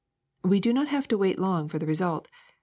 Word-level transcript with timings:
*^We 0.43 0.59
do 0.59 0.73
not 0.73 0.87
have 0.87 1.07
to 1.09 1.17
wait 1.19 1.37
long 1.37 1.67
for 1.69 1.77
the 1.77 1.85
result. 1.85 2.27